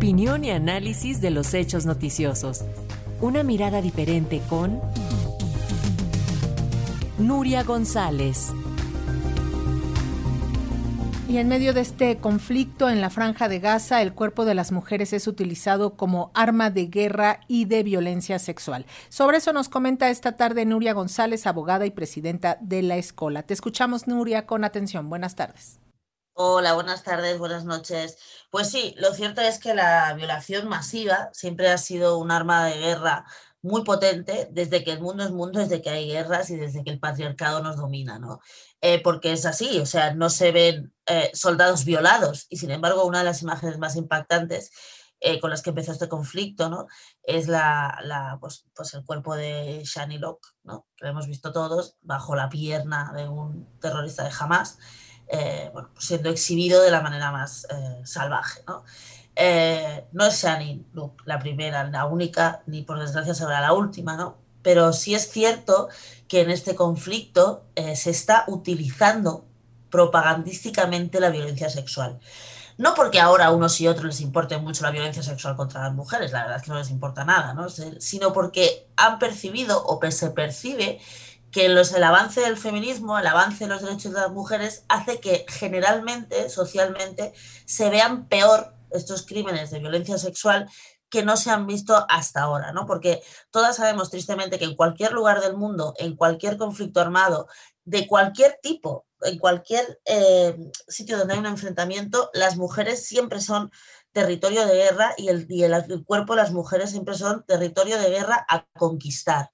[0.00, 2.64] opinión y análisis de los hechos noticiosos.
[3.20, 4.80] Una mirada diferente con
[7.18, 8.50] Nuria González.
[11.28, 14.72] Y en medio de este conflicto en la franja de Gaza, el cuerpo de las
[14.72, 18.86] mujeres es utilizado como arma de guerra y de violencia sexual.
[19.10, 23.42] Sobre eso nos comenta esta tarde Nuria González, abogada y presidenta de la Escola.
[23.42, 25.10] Te escuchamos, Nuria, con atención.
[25.10, 25.79] Buenas tardes.
[26.42, 28.16] Hola, buenas tardes, buenas noches.
[28.48, 32.78] Pues sí, lo cierto es que la violación masiva siempre ha sido un arma de
[32.78, 33.26] guerra
[33.60, 36.92] muy potente desde que el mundo es mundo, desde que hay guerras y desde que
[36.92, 38.40] el patriarcado nos domina, ¿no?
[38.80, 43.04] Eh, porque es así, o sea, no se ven eh, soldados violados y sin embargo
[43.04, 44.70] una de las imágenes más impactantes
[45.20, 46.86] eh, con las que empezó este conflicto, ¿no?
[47.22, 50.86] Es la, pues, pues, el cuerpo de Shani Locke, ¿no?
[50.96, 54.78] Que lo hemos visto todos bajo la pierna de un terrorista de Hamas,
[55.72, 57.66] bueno, siendo exhibido de la manera más
[58.04, 58.84] salvaje, ¿no?
[59.42, 60.84] Eh, no es Shani
[61.24, 64.36] la primera, la única, ni por desgracia será la última, ¿no?
[64.62, 65.88] Pero sí es cierto
[66.28, 69.46] que en este conflicto eh, se está utilizando
[69.88, 72.20] propagandísticamente la violencia sexual.
[72.76, 75.94] No porque ahora a unos y otros les importe mucho la violencia sexual contra las
[75.94, 77.68] mujeres, la verdad es que no les importa nada, ¿no?
[77.70, 81.00] sino porque han percibido o se percibe
[81.50, 85.20] que los, el avance del feminismo, el avance de los derechos de las mujeres, hace
[85.20, 87.32] que generalmente, socialmente,
[87.66, 90.68] se vean peor estos crímenes de violencia sexual
[91.08, 92.86] que no se han visto hasta ahora, ¿no?
[92.86, 93.20] Porque
[93.50, 97.48] todas sabemos tristemente que en cualquier lugar del mundo, en cualquier conflicto armado,
[97.84, 103.72] de cualquier tipo, en cualquier eh, sitio donde hay un enfrentamiento, las mujeres siempre son
[104.12, 108.10] territorio de guerra y, el, y el, cuerpo de las mujeres siempre son territorio de
[108.10, 109.50] guerra a conquistar.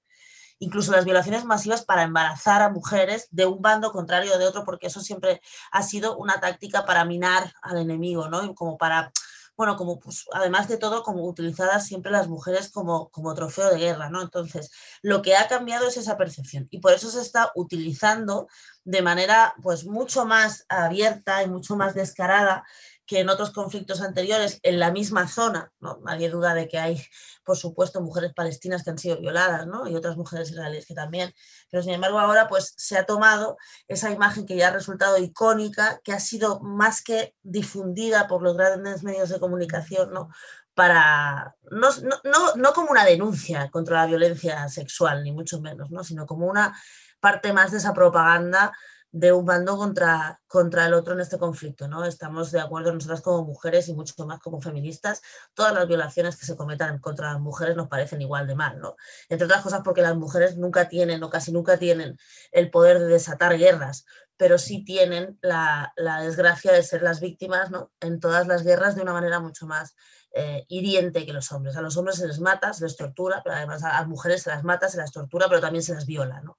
[0.59, 4.65] Incluso las violaciones masivas para embarazar a mujeres de un bando contrario o de otro,
[4.65, 5.41] porque eso siempre
[5.71, 8.55] ha sido una táctica para minar al enemigo, ¿no?
[8.55, 9.11] como para
[9.57, 13.79] bueno, como pues, además de todo, como utilizadas siempre las mujeres como, como trofeo de
[13.79, 14.21] guerra, ¿no?
[14.21, 14.69] Entonces,
[15.01, 18.47] lo que ha cambiado es esa percepción y por eso se está utilizando
[18.83, 22.63] de manera pues mucho más abierta y mucho más descarada
[23.07, 25.71] que en otros conflictos anteriores en la misma zona.
[25.79, 25.99] ¿no?
[26.03, 27.01] Nadie duda de que hay,
[27.45, 29.87] por supuesto, mujeres palestinas que han sido violadas ¿no?
[29.87, 31.33] y otras mujeres israelíes que también.
[31.71, 33.57] Pero sin embargo ahora pues, se ha tomado
[33.87, 38.57] esa imagen que ya ha resultado icónica, que ha sido más que difundida por los
[38.57, 40.29] grandes medios de comunicación, ¿no?
[40.73, 41.89] para no,
[42.23, 46.03] no, no, como una denuncia contra la violencia sexual, ni mucho menos, ¿no?
[46.03, 46.77] sino como una
[47.19, 48.73] parte más de esa propaganda
[49.11, 51.87] de un bando contra, contra el otro en este conflicto.
[51.87, 52.05] ¿no?
[52.05, 55.21] Estamos de acuerdo nosotras como mujeres y mucho más como feministas.
[55.53, 58.79] Todas las violaciones que se cometan contra las mujeres nos parecen igual de mal.
[58.79, 58.95] ¿no?
[59.29, 62.17] Entre otras cosas porque las mujeres nunca tienen o casi nunca tienen
[62.51, 67.91] el poder de desatar guerras, pero sí tienen la, desgracia de ser las víctimas ¿no?
[67.99, 69.95] en todas las guerras de una manera mucho más
[70.33, 71.75] eh, hiriente que los hombres.
[71.77, 74.51] A los hombres se les mata, se les tortura, pero además a las mujeres se
[74.51, 76.41] las mata, se las tortura, pero también se las viola.
[76.41, 76.57] ¿no?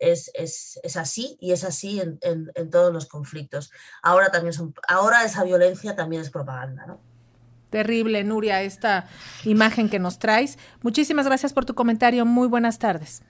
[0.00, 3.70] Es, es, es así y es así en, en, en, todos los conflictos.
[4.02, 6.86] Ahora, también son, ahora esa violencia también es propaganda.
[6.86, 7.00] ¿no?
[7.70, 9.06] Terrible, Nuria, esta
[9.44, 10.58] imagen que nos traes.
[10.82, 12.26] Muchísimas gracias por tu comentario.
[12.26, 13.22] Muy buenas tardes.